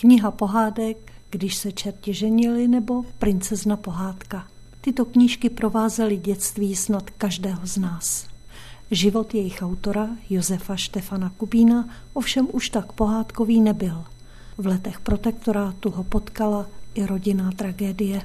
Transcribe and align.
Kniha 0.00 0.30
pohádek, 0.30 1.12
když 1.30 1.56
se 1.56 1.72
čerti 1.72 2.14
ženili, 2.14 2.68
nebo 2.68 3.02
princezna 3.18 3.76
pohádka. 3.76 4.46
Tyto 4.80 5.04
knížky 5.04 5.50
provázely 5.50 6.16
dětství 6.16 6.76
snad 6.76 7.10
každého 7.10 7.66
z 7.66 7.76
nás. 7.76 8.26
Život 8.90 9.34
jejich 9.34 9.62
autora, 9.62 10.08
Josefa 10.30 10.76
Štefana 10.76 11.32
Kubína, 11.36 11.88
ovšem 12.12 12.48
už 12.52 12.70
tak 12.70 12.92
pohádkový 12.92 13.60
nebyl. 13.60 14.04
V 14.58 14.66
letech 14.66 15.00
protektorátu 15.00 15.90
ho 15.90 16.04
potkala 16.04 16.66
i 16.94 17.06
rodinná 17.06 17.52
tragédie. 17.52 18.22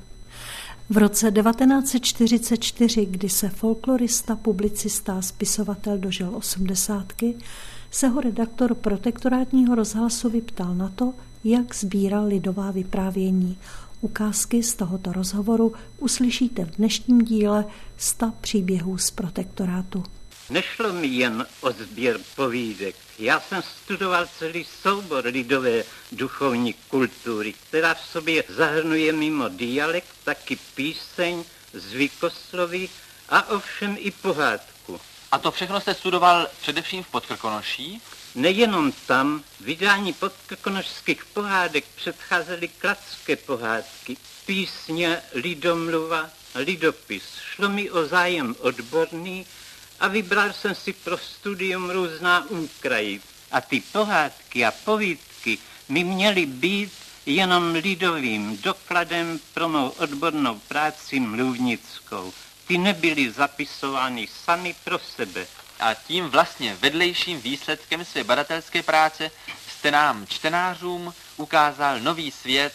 V 0.89 0.97
roce 0.97 1.31
1944, 1.31 3.05
kdy 3.05 3.29
se 3.29 3.49
folklorista, 3.49 4.35
publicista 4.35 5.17
a 5.17 5.21
spisovatel 5.21 5.97
dožil 5.97 6.35
osmdesátky, 6.35 7.35
se 7.91 8.07
ho 8.07 8.21
redaktor 8.21 8.75
protektorátního 8.75 9.75
rozhlasu 9.75 10.29
vyptal 10.29 10.75
na 10.75 10.89
to, 10.89 11.13
jak 11.43 11.75
sbíral 11.75 12.25
lidová 12.25 12.71
vyprávění. 12.71 13.57
Ukázky 14.01 14.63
z 14.63 14.75
tohoto 14.75 15.11
rozhovoru 15.11 15.73
uslyšíte 15.97 16.65
v 16.65 16.75
dnešním 16.75 17.21
díle 17.21 17.65
100 17.97 18.33
příběhů 18.41 18.97
z 18.97 19.11
protektorátu. 19.11 20.03
Nešlo 20.49 20.93
mi 20.93 21.07
jen 21.07 21.45
o 21.61 21.71
sběr 21.71 22.19
povídek. 22.35 22.95
Já 23.19 23.39
jsem 23.39 23.61
studoval 23.61 24.27
celý 24.39 24.65
soubor 24.81 25.25
lidové 25.25 25.83
duchovní 26.11 26.73
kultury, 26.73 27.53
která 27.53 27.93
v 27.93 28.05
sobě 28.05 28.43
zahrnuje 28.49 29.13
mimo 29.13 29.49
dialekt 29.49 30.07
taky 30.23 30.57
píseň, 30.75 31.43
zvykosloví 31.73 32.89
a 33.29 33.49
ovšem 33.49 33.95
i 33.99 34.11
pohádku. 34.11 34.99
A 35.31 35.37
to 35.37 35.51
všechno 35.51 35.81
jste 35.81 35.93
studoval 35.93 36.47
především 36.61 37.03
v 37.03 37.11
Podkrkonoší? 37.11 38.01
Nejenom 38.35 38.91
tam, 38.91 39.43
vydání 39.59 40.13
podkrkonožských 40.13 41.25
pohádek 41.25 41.85
předcházely 41.95 42.67
kladské 42.67 43.35
pohádky, 43.35 44.17
písně, 44.45 45.21
lidomluva, 45.33 46.29
lidopis. 46.55 47.23
Šlo 47.53 47.69
mi 47.69 47.91
o 47.91 48.05
zájem 48.05 48.55
odborný 48.59 49.45
a 49.99 50.07
vybral 50.07 50.53
jsem 50.53 50.75
si 50.75 50.93
pro 50.93 51.17
studium 51.17 51.89
různá 51.89 52.49
úkraji. 52.49 53.21
A 53.51 53.61
ty 53.61 53.81
pohádky 53.91 54.65
a 54.65 54.71
povídky 54.71 55.57
mi 55.89 56.03
měly 56.03 56.45
být 56.45 56.91
jenom 57.25 57.73
lidovým 57.73 58.57
dokladem 58.57 59.39
pro 59.53 59.69
mou 59.69 59.89
odbornou 59.89 60.59
práci 60.59 61.19
mluvnickou. 61.19 62.33
Ty 62.67 62.77
nebyly 62.77 63.31
zapisovány 63.31 64.27
sami 64.45 64.75
pro 64.83 64.99
sebe, 64.99 65.47
a 65.81 65.93
tím 65.93 66.29
vlastně 66.29 66.75
vedlejším 66.75 67.41
výsledkem 67.41 68.05
své 68.05 68.23
badatelské 68.23 68.83
práce 68.83 69.31
jste 69.67 69.91
nám, 69.91 70.27
čtenářům, 70.27 71.13
ukázal 71.37 71.99
nový 71.99 72.31
svět 72.31 72.73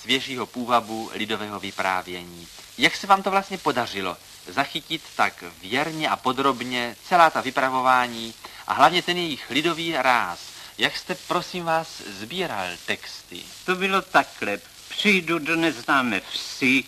svěžího 0.00 0.46
půvabu 0.46 1.10
lidového 1.14 1.60
vyprávění. 1.60 2.48
Jak 2.78 2.96
se 2.96 3.06
vám 3.06 3.22
to 3.22 3.30
vlastně 3.30 3.58
podařilo 3.58 4.16
zachytit 4.46 5.02
tak 5.16 5.44
věrně 5.62 6.08
a 6.08 6.16
podrobně 6.16 6.96
celá 7.08 7.30
ta 7.30 7.40
vypravování 7.40 8.34
a 8.66 8.74
hlavně 8.74 9.02
ten 9.02 9.16
jejich 9.16 9.50
lidový 9.50 9.94
ráz? 9.96 10.40
Jak 10.78 10.96
jste, 10.96 11.14
prosím 11.14 11.64
vás, 11.64 11.88
sbíral 12.06 12.66
texty? 12.86 13.40
To 13.64 13.74
bylo 13.74 14.02
takhle. 14.02 14.60
Přijdu 14.88 15.38
do 15.38 15.56
neznámé 15.56 16.20
vsi, 16.30 16.84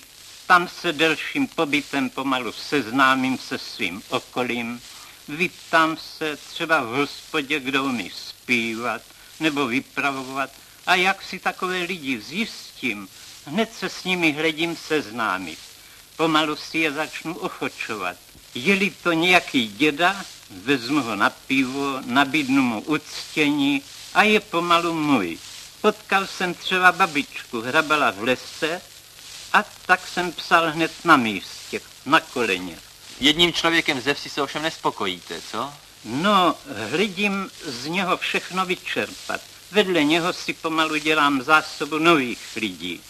tam 0.46 0.68
se 0.68 0.92
delším 0.92 1.48
pobytem 1.48 2.10
pomalu 2.10 2.52
seznámím 2.52 3.38
se 3.38 3.58
svým 3.58 4.02
okolím, 4.08 4.80
vyptám 5.28 5.96
se 5.96 6.36
třeba 6.36 6.80
v 6.80 6.86
hospodě, 6.86 7.60
kdo 7.60 7.84
umí 7.84 8.10
zpívat 8.10 9.02
nebo 9.40 9.66
vypravovat 9.66 10.50
a 10.86 10.94
jak 10.94 11.22
si 11.22 11.38
takové 11.38 11.78
lidi 11.78 12.20
zjistím, 12.20 13.08
hned 13.44 13.74
se 13.74 13.88
s 13.88 14.04
nimi 14.04 14.32
hledím 14.32 14.76
seznámit. 14.76 15.58
Pomalu 16.16 16.56
si 16.56 16.78
je 16.78 16.92
začnu 16.92 17.34
ochočovat. 17.34 18.16
Je-li 18.54 18.90
to 19.02 19.12
nějaký 19.12 19.68
děda, 19.68 20.24
vezmu 20.50 21.02
ho 21.02 21.16
na 21.16 21.30
pivo, 21.30 22.00
nabídnu 22.04 22.62
mu 22.62 22.80
uctění 22.80 23.82
a 24.14 24.22
je 24.22 24.40
pomalu 24.40 24.92
můj. 24.92 25.38
Potkal 25.80 26.26
jsem 26.26 26.54
třeba 26.54 26.92
babičku, 26.92 27.60
hrabala 27.60 28.10
v 28.10 28.22
lese 28.22 28.82
a 29.52 29.62
tak 29.86 30.08
jsem 30.08 30.32
psal 30.32 30.70
hned 30.70 30.92
na 31.04 31.16
místě, 31.16 31.80
na 32.06 32.20
koleně. 32.20 32.78
Jedním 33.20 33.52
člověkem 33.52 34.00
ze 34.00 34.14
vsi 34.14 34.30
se 34.30 34.42
ovšem 34.42 34.62
nespokojíte, 34.62 35.40
co? 35.50 35.72
No, 36.04 36.56
hledím 36.90 37.50
z 37.64 37.86
něho 37.86 38.16
všechno 38.16 38.66
vyčerpat. 38.66 39.40
Vedle 39.70 40.04
něho 40.04 40.32
si 40.32 40.52
pomalu 40.52 40.96
dělám 40.96 41.42
zásobu 41.42 41.98
nových 41.98 42.40
lidí. 42.56 43.00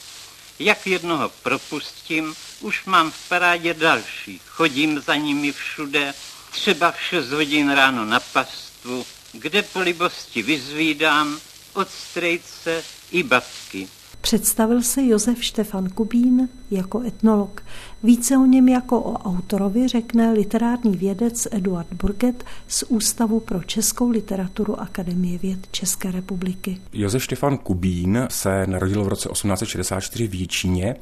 Jak 0.59 0.87
jednoho 0.87 1.29
propustím, 1.29 2.35
už 2.61 2.85
mám 2.85 3.11
v 3.11 3.29
parádě 3.29 3.75
další. 3.75 4.41
Chodím 4.47 5.01
za 5.01 5.15
nimi 5.15 5.53
všude, 5.53 6.15
třeba 6.51 6.93
v 6.93 7.01
6 7.01 7.31
hodin 7.31 7.71
ráno 7.71 8.05
na 8.05 8.21
pastvu, 8.21 9.07
kde 9.33 9.63
po 9.63 9.81
libosti 9.81 10.43
vyzvídám 10.43 11.41
od 11.73 11.89
strejce 11.91 12.85
i 13.11 13.23
babky. 13.23 13.89
Představil 14.25 14.83
se 14.83 15.07
Josef 15.07 15.45
Štefan 15.45 15.89
Kubín 15.89 16.49
jako 16.71 17.01
etnolog. 17.01 17.63
Více 18.03 18.37
o 18.37 18.47
něm 18.47 18.69
jako 18.69 19.01
o 19.01 19.13
autorovi 19.13 19.89
řekne 19.89 20.33
literární 20.33 20.97
vědec 20.97 21.49
Eduard 21.51 21.93
Burget 21.93 22.45
z 22.69 22.83
Ústavu 22.83 23.41
pro 23.41 23.63
českou 23.63 24.11
literaturu 24.11 24.81
Akademie 24.81 25.39
věd 25.39 25.59
České 25.71 26.11
republiky. 26.11 26.79
Josef 26.93 27.23
Štefan 27.23 27.59
Kubín 27.59 28.27
se 28.31 28.67
narodil 28.67 29.05
v 29.05 29.09
roce 29.09 29.29
1864 29.29 30.29
v 30.29 30.35
Jíčíně. 30.35 30.97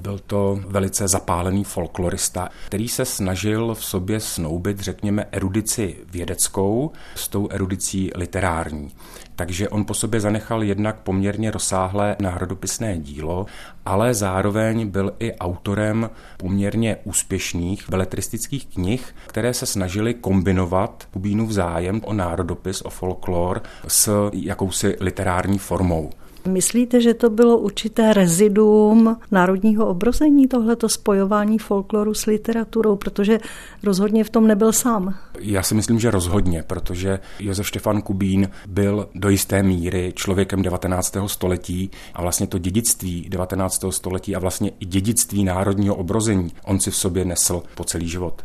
Byl 0.00 0.20
to 0.26 0.60
velice 0.66 1.08
zapálený 1.08 1.64
folklorista, 1.64 2.48
který 2.66 2.88
se 2.88 3.04
snažil 3.04 3.74
v 3.74 3.84
sobě 3.84 4.20
snoubit, 4.20 4.80
řekněme, 4.80 5.26
erudici 5.32 5.96
vědeckou 6.10 6.90
s 7.14 7.28
tou 7.28 7.48
erudicí 7.50 8.10
literární. 8.14 8.90
Takže 9.38 9.68
on 9.68 9.84
po 9.84 9.94
sobě 9.94 10.20
zanechal 10.20 10.62
jednak 10.62 10.96
poměrně 10.96 11.50
rozsáhlé 11.50 12.16
národopisné 12.20 12.98
dílo, 12.98 13.46
ale 13.86 14.14
zároveň 14.14 14.88
byl 14.88 15.12
i 15.18 15.34
autorem 15.34 16.10
poměrně 16.36 16.96
úspěšných 17.04 17.90
beletristických 17.90 18.66
knih, 18.66 19.14
které 19.26 19.54
se 19.54 19.66
snažily 19.66 20.14
kombinovat 20.14 21.08
Kubínův 21.10 21.50
zájem 21.50 22.00
o 22.04 22.12
národopis, 22.12 22.82
o 22.82 22.90
folklor 22.90 23.62
s 23.88 24.30
jakousi 24.32 24.96
literární 25.00 25.58
formou. 25.58 26.10
Myslíte, 26.46 27.00
že 27.00 27.14
to 27.14 27.30
bylo 27.30 27.58
určité 27.58 28.12
reziduum 28.12 29.16
národního 29.30 29.86
obrození, 29.86 30.48
tohleto 30.48 30.88
spojování 30.88 31.58
folkloru 31.58 32.14
s 32.14 32.26
literaturou, 32.26 32.96
protože 32.96 33.38
rozhodně 33.82 34.24
v 34.24 34.30
tom 34.30 34.46
nebyl 34.46 34.72
sám? 34.72 35.14
Já 35.40 35.62
si 35.62 35.74
myslím, 35.74 36.00
že 36.00 36.10
rozhodně, 36.10 36.62
protože 36.66 37.18
Josef 37.38 37.66
Štefan 37.66 38.02
Kubín 38.02 38.50
byl 38.66 39.08
do 39.14 39.28
jisté 39.28 39.62
míry 39.62 40.12
člověkem 40.16 40.62
19. 40.62 41.16
století 41.26 41.90
a 42.14 42.22
vlastně 42.22 42.46
to 42.46 42.58
dědictví 42.58 43.26
19. 43.28 43.84
století 43.90 44.36
a 44.36 44.38
vlastně 44.38 44.70
i 44.80 44.86
dědictví 44.86 45.44
národního 45.44 45.94
obrození 45.94 46.52
on 46.64 46.80
si 46.80 46.90
v 46.90 46.96
sobě 46.96 47.24
nesl 47.24 47.62
po 47.74 47.84
celý 47.84 48.08
život. 48.08 48.42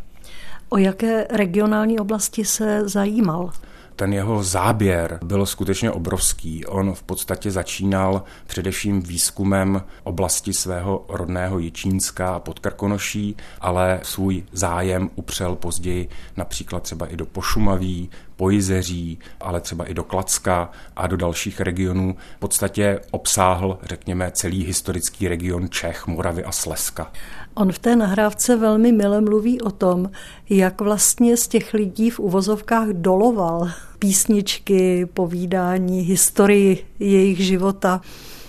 O 0.70 0.78
jaké 0.78 1.28
regionální 1.30 2.00
oblasti 2.00 2.46
se 2.46 2.90
zajímal? 2.90 3.52
Ten 3.96 4.14
jeho 4.14 4.44
záběr 4.44 5.20
byl 5.24 5.46
skutečně 5.46 5.92
obrovský. 5.92 6.66
On 6.66 6.94
v 6.94 7.04
podstatě 7.04 7.52
začínal 7.52 8.24
především 8.48 9.02
výzkumem 9.02 9.82
oblasti 10.04 10.54
svého 10.54 11.06
rodného 11.10 11.60
Jičínska 11.60 12.36
a 12.36 12.40
Podkrkonoší, 12.40 13.38
ale 13.62 14.00
svůj 14.04 14.44
zájem 14.52 15.10
upřel 15.16 15.56
později 15.56 16.10
například 16.38 16.84
třeba 16.84 17.06
i 17.06 17.18
do 17.18 17.26
Pošumaví, 17.26 18.10
Pojizeří, 18.44 19.20
ale 19.42 19.62
třeba 19.62 19.86
i 19.86 19.94
do 19.94 20.04
Klacka 20.04 20.72
a 20.96 21.08
do 21.08 21.18
dalších 21.18 21.62
regionů. 21.62 22.16
V 22.36 22.40
podstatě 22.40 23.00
obsáhl, 23.12 23.80
řekněme, 23.84 24.32
celý 24.32 24.64
historický 24.64 25.28
region 25.28 25.70
Čech, 25.70 26.08
Moravy 26.08 26.44
a 26.44 26.52
Slezska. 26.52 27.12
On 27.54 27.72
v 27.72 27.80
té 27.80 27.96
nahrávce 27.96 28.56
velmi 28.56 28.92
mile 28.92 29.22
mluví 29.22 29.62
o 29.62 29.72
tom, 29.72 30.10
jak 30.50 30.82
vlastně 30.82 31.38
z 31.38 31.48
těch 31.48 31.74
lidí 31.74 32.10
v 32.10 32.20
uvozovkách 32.20 32.88
doloval 32.88 33.72
písničky, 34.00 35.06
povídání, 35.06 36.02
historii 36.02 36.86
jejich 37.00 37.40
života. 37.40 38.02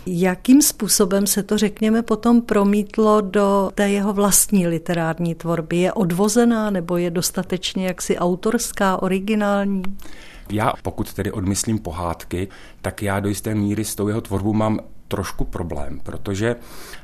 Jakým 0.06 0.62
způsobem 0.62 1.26
se 1.26 1.42
to, 1.42 1.58
řekněme, 1.58 2.02
potom 2.02 2.42
promítlo 2.42 3.20
do 3.20 3.70
té 3.74 3.90
jeho 3.90 4.12
vlastní 4.12 4.66
literární 4.66 5.34
tvorby? 5.34 5.76
Je 5.76 5.92
odvozená 5.92 6.70
nebo 6.70 6.96
je 6.96 7.10
dostatečně 7.10 7.86
jaksi 7.86 8.18
autorská, 8.18 9.02
originální? 9.02 9.82
Já, 10.50 10.72
pokud 10.82 11.12
tedy 11.12 11.32
odmyslím 11.32 11.78
pohádky, 11.78 12.48
tak 12.82 13.02
já 13.02 13.20
do 13.20 13.28
jisté 13.28 13.54
míry 13.54 13.84
s 13.84 13.94
tou 13.94 14.08
jeho 14.08 14.20
tvorbou 14.20 14.52
mám 14.52 14.80
trošku 15.08 15.44
problém, 15.44 16.00
protože 16.02 16.56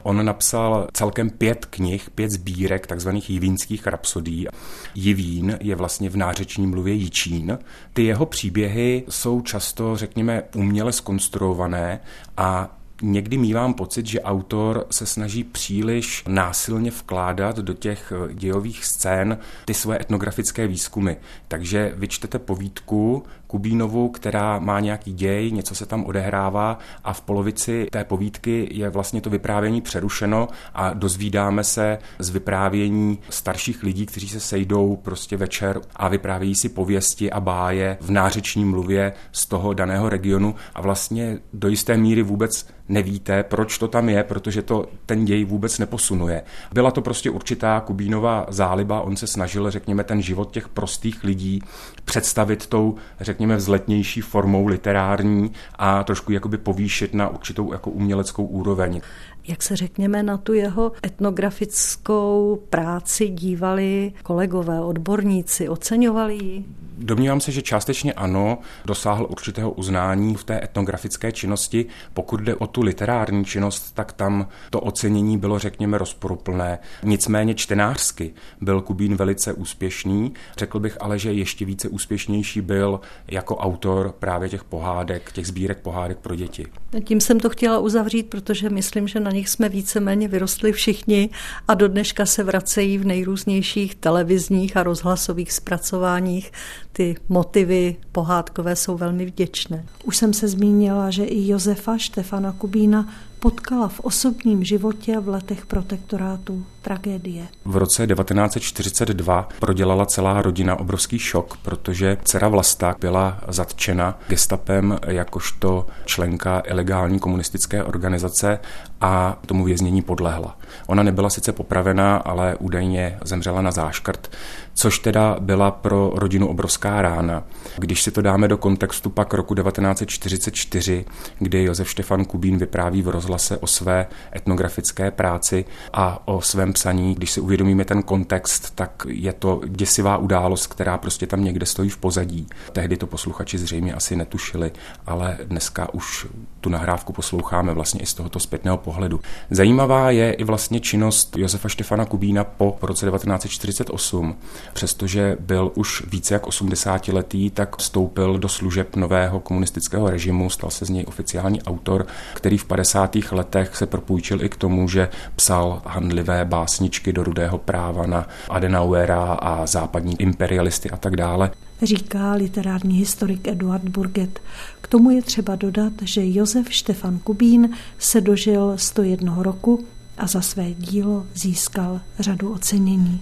on 0.03 0.25
napsal 0.25 0.89
celkem 0.93 1.31
pět 1.31 1.67
knih, 1.67 2.11
pět 2.11 2.31
sbírek 2.31 2.87
takzvaných 2.87 3.31
jivínských 3.31 3.87
rapsodí. 3.87 4.47
Jivín 4.95 5.59
je 5.61 5.77
vlastně 5.77 6.11
v 6.11 6.17
nářeční 6.17 6.67
mluvě 6.67 6.95
Jičín. 6.95 7.59
Ty 7.93 8.05
jeho 8.05 8.27
příběhy 8.27 9.05
jsou 9.09 9.41
často, 9.41 9.97
řekněme, 9.97 10.43
uměle 10.55 10.93
skonstruované 10.93 12.01
a 12.37 12.80
Někdy 13.03 13.39
mývám 13.39 13.75
pocit, 13.75 14.07
že 14.07 14.21
autor 14.21 14.87
se 14.91 15.07
snaží 15.07 15.45
příliš 15.45 16.25
násilně 16.29 16.91
vkládat 16.91 17.57
do 17.57 17.75
těch 17.75 18.13
eh, 18.13 18.35
dějových 18.35 18.85
scén 18.85 19.39
ty 19.65 19.75
svoje 19.75 20.01
etnografické 20.01 20.67
výzkumy. 20.67 21.13
Takže 21.49 21.93
vyčtete 21.97 22.39
povídku 22.39 23.23
Kubínovu, 23.51 24.09
která 24.09 24.59
má 24.59 24.81
nějaký 24.81 25.13
děj, 25.13 25.51
něco 25.51 25.75
se 25.75 25.87
tam 25.87 26.05
odehrává 26.05 26.79
a 27.05 27.13
v 27.13 27.21
polovici 27.21 27.87
té 27.91 28.05
povídky 28.05 28.69
je 28.71 28.91
vlastně 28.91 29.21
to 29.21 29.31
vyprávění 29.31 29.81
přerušeno 29.81 30.49
a 30.75 30.93
dozvídáme 30.93 31.65
se 31.65 31.99
z 32.19 32.31
vyprávění 32.31 33.19
starších 33.31 33.83
lidí, 33.83 34.07
kteří 34.07 34.29
se 34.29 34.41
sejdou 34.41 34.97
prostě 34.97 35.37
večer 35.37 35.81
a 35.97 36.09
vyprávějí 36.09 36.55
si 36.55 36.69
pověsti 36.69 37.31
a 37.31 37.41
báje 37.41 37.99
v 38.01 38.11
nářeční 38.11 38.65
mluvě 38.65 39.13
z 39.33 39.47
toho 39.47 39.75
daného 39.75 40.09
regionu 40.09 40.55
a 40.75 40.81
vlastně 40.81 41.39
do 41.53 41.69
jisté 41.69 41.97
míry 41.97 42.23
vůbec 42.23 42.67
nevíte, 42.91 43.43
proč 43.43 43.79
to 43.79 43.89
tam 43.89 44.09
je, 44.09 44.25
protože 44.25 44.63
to 44.63 44.87
ten 45.07 45.25
děj 45.25 45.45
vůbec 45.45 45.79
neposunuje. 45.79 46.43
Byla 46.73 46.91
to 46.91 47.03
prostě 47.03 47.31
určitá 47.31 47.81
Kubínová 47.81 48.47
záliba, 48.49 49.01
on 49.01 49.17
se 49.17 49.27
snažil, 49.27 49.71
řekněme, 49.71 50.05
ten 50.05 50.23
život 50.23 50.51
těch 50.51 50.69
prostých 50.69 51.25
lidí 51.25 51.63
představit 52.05 52.67
tou, 52.67 52.95
řekněme, 53.21 53.57
vzletnější 53.57 54.21
formou 54.21 54.67
literární 54.67 55.53
a 55.79 56.05
trošku 56.05 56.33
jakoby 56.33 56.59
povýšit 56.59 57.15
na 57.15 57.29
určitou 57.29 57.73
jako 57.73 57.91
uměleckou 57.91 58.45
úroveň 58.45 59.01
jak 59.49 59.63
se 59.63 59.77
řekněme 59.77 60.23
na 60.23 60.37
tu 60.37 60.53
jeho 60.53 60.93
etnografickou 61.07 62.63
práci 62.71 63.29
dívali 63.29 64.13
kolegové, 64.23 64.81
odborníci, 64.81 65.69
oceňovali 65.69 66.35
ji? 66.35 66.65
Domnívám 67.03 67.41
se, 67.41 67.53
že 67.53 67.63
částečně 67.63 68.13
ano, 68.13 68.59
dosáhl 68.85 69.27
určitého 69.31 69.71
uznání 69.71 70.35
v 70.35 70.45
té 70.45 70.65
etnografické 70.65 71.33
činnosti. 71.33 71.87
Pokud 72.15 72.41
jde 72.41 72.55
o 72.55 72.67
tu 72.67 72.83
literární 72.83 73.45
činnost, 73.45 73.95
tak 73.95 74.13
tam 74.13 74.49
to 74.71 74.81
ocenění 74.81 75.39
bylo, 75.39 75.59
řekněme, 75.59 75.99
rozporuplné. 75.99 76.79
Nicméně 77.03 77.55
čtenářsky 77.55 78.35
byl 78.61 78.81
Kubín 78.81 79.17
velice 79.17 79.53
úspěšný. 79.53 80.33
Řekl 80.59 80.79
bych 80.79 80.97
ale, 81.01 81.19
že 81.19 81.33
ještě 81.33 81.65
více 81.65 81.89
úspěšnější 81.89 82.61
byl 82.61 83.01
jako 83.29 83.57
autor 83.57 84.15
právě 84.19 84.49
těch 84.49 84.65
pohádek, 84.65 85.33
těch 85.33 85.47
sbírek 85.47 85.79
pohádek 85.79 86.19
pro 86.19 86.35
děti. 86.35 86.67
Tím 87.05 87.21
jsem 87.21 87.41
to 87.41 87.51
chtěla 87.51 87.79
uzavřít, 87.79 88.23
protože 88.23 88.71
myslím, 88.71 89.09
že 89.09 89.21
na 89.21 89.31
nich 89.31 89.49
jsme 89.49 89.69
víceméně 89.69 90.29
vyrostli 90.29 90.73
všichni 90.73 91.31
a 91.69 91.75
do 91.75 91.89
dneška 91.89 92.27
se 92.27 92.45
vracejí 92.45 92.99
v 92.99 93.05
nejrůznějších 93.05 93.95
televizních 93.95 94.77
a 94.77 94.83
rozhlasových 94.83 95.53
zpracováních. 95.53 96.53
Ty 96.93 97.17
motivy 97.29 97.97
pohádkové 98.13 98.77
jsou 98.77 98.97
velmi 98.97 99.27
vděčné. 99.27 99.85
Už 100.05 100.17
jsem 100.17 100.33
se 100.33 100.49
zmínila, 100.49 101.11
že 101.11 101.25
i 101.25 101.49
Josefa 101.49 101.99
Štefana 101.99 102.53
Kubína 102.53 103.09
potkala 103.41 103.89
v 103.89 104.01
osobním 104.01 104.65
životě 104.65 105.19
v 105.19 105.29
letech 105.29 105.67
protektorátu 105.67 106.65
tragédie. 106.83 107.47
V 107.65 107.77
roce 107.77 108.07
1942 108.07 109.49
prodělala 109.61 110.07
celá 110.07 110.43
rodina 110.43 110.79
obrovský 110.81 111.19
šok, 111.19 111.57
protože 111.57 112.17
dcera 112.25 112.49
Vlasta 112.49 112.95
byla 113.01 113.41
zatčena 113.49 114.19
gestapem 114.29 114.99
jakožto 115.07 115.87
členka 116.05 116.63
ilegální 116.67 117.19
komunistické 117.19 117.85
organizace 117.85 118.59
a 119.01 119.39
tomu 119.47 119.65
věznění 119.65 120.03
podlehla. 120.03 120.57
Ona 120.87 121.03
nebyla 121.03 121.31
sice 121.31 121.53
popravená, 121.53 122.17
ale 122.17 122.57
údajně 122.57 123.19
zemřela 123.25 123.63
na 123.63 123.71
záškrt, 123.71 124.37
což 124.75 124.99
teda 124.99 125.37
byla 125.41 125.71
pro 125.71 126.13
rodinu 126.15 126.49
obrovská 126.49 127.03
rána. 127.03 127.43
Když 127.77 128.03
si 128.03 128.11
to 128.11 128.23
dáme 128.23 128.49
do 128.49 128.57
kontextu 128.57 129.11
pak 129.11 129.35
roku 129.35 129.55
1944, 129.55 131.05
kdy 131.39 131.65
Josef 131.65 131.91
Štefan 131.91 132.25
Kubín 132.25 132.59
vypráví 132.59 133.03
v 133.03 133.09
rozhlase 133.09 133.59
o 133.59 133.67
své 133.67 134.07
etnografické 134.37 135.11
práci 135.11 135.65
a 135.93 136.29
o 136.29 136.41
svém 136.41 136.70
psaní, 136.73 137.15
když 137.15 137.31
si 137.31 137.41
uvědomíme 137.41 137.85
ten 137.85 138.03
kontext, 138.03 138.75
tak 138.75 139.07
je 139.09 139.33
to 139.33 139.61
děsivá 139.67 140.17
událost, 140.17 140.67
která 140.67 140.99
prostě 140.99 141.27
tam 141.27 141.45
někde 141.45 141.67
stojí 141.67 141.91
v 141.91 141.97
pozadí. 141.97 142.47
Tehdy 142.73 142.97
to 142.97 143.07
posluchači 143.07 143.59
zřejmě 143.59 143.95
asi 143.95 144.17
netušili, 144.17 144.73
ale 145.07 145.39
dneska 145.45 145.95
už 145.95 146.27
tu 146.61 146.71
nahrávku 146.71 147.13
posloucháme 147.13 147.75
vlastně 147.75 148.01
i 148.01 148.07
z 148.07 148.15
tohoto 148.15 148.41
zpětného 148.41 148.77
pohledu. 148.77 149.21
Zajímavá 149.51 150.11
je 150.11 150.33
i 150.33 150.45
vlastně 150.45 150.81
činnost 150.81 151.37
Josefa 151.37 151.69
Štefana 151.69 152.05
Kubína 152.05 152.45
po 152.45 152.79
roce 152.83 153.07
1948. 153.07 154.37
Přestože 154.73 155.37
byl 155.41 155.73
už 155.75 156.05
více 156.07 156.35
jak 156.35 156.47
80 156.47 157.09
letý, 157.09 157.51
tak 157.51 157.77
vstoupil 157.77 158.39
do 158.39 158.49
služeb 158.49 158.97
nového 158.97 159.41
komunistického 159.41 160.11
režimu, 160.11 160.51
stal 160.51 160.71
se 160.71 160.85
z 160.85 160.91
něj 160.91 161.05
oficiální 161.09 161.63
autor, 161.63 162.07
který 162.35 162.59
v 162.59 162.65
50. 162.65 163.17
letech 163.33 163.77
se 163.77 163.87
propůjčil 163.87 164.45
i 164.45 164.49
k 164.49 164.57
tomu, 164.57 164.89
že 164.89 165.09
psal 165.37 165.83
handlivé 165.87 166.45
básničky 166.61 167.13
do 167.13 167.25
rudého 167.25 167.59
práva 167.59 168.07
na 168.07 168.27
Adenauera 168.49 169.33
a 169.33 169.67
západní 169.67 170.21
imperialisty 170.21 170.91
a 170.91 170.97
tak 170.97 171.17
dále 171.17 171.51
říká 171.83 172.33
literární 172.33 172.99
historik 172.99 173.49
Eduard 173.49 173.89
Burget. 173.89 174.41
K 174.81 174.87
tomu 174.89 175.11
je 175.11 175.23
třeba 175.23 175.57
dodat, 175.57 175.93
že 176.03 176.21
Josef 176.25 176.73
Štefan 176.73 177.19
Kubín 177.19 177.71
se 177.99 178.21
dožil 178.21 178.73
101 178.77 179.43
roku 179.43 179.85
a 180.19 180.27
za 180.27 180.41
své 180.41 180.75
dílo 180.75 181.27
získal 181.35 182.01
řadu 182.19 182.53
ocenění. 182.53 183.21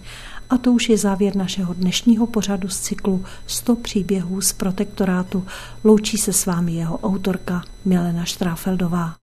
A 0.50 0.58
to 0.58 0.72
už 0.72 0.88
je 0.88 0.98
závěr 0.98 1.36
našeho 1.36 1.74
dnešního 1.74 2.26
pořadu 2.26 2.68
z 2.68 2.80
cyklu 2.80 3.24
100 3.46 3.76
příběhů 3.76 4.40
z 4.40 4.52
protektorátu. 4.52 5.46
Loučí 5.84 6.18
se 6.18 6.32
s 6.32 6.46
vámi 6.46 6.72
jeho 6.72 6.98
autorka 6.98 7.62
Milena 7.84 8.24
Štráfeldová. 8.24 9.14